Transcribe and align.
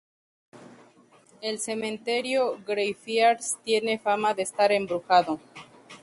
El 1.43 1.59
cementerio 1.59 2.59
Greyfriars 2.65 3.59
tiene 3.63 3.99
fama 3.99 4.33
de 4.33 4.41
estar 4.41 4.71
embrujado. 4.71 5.39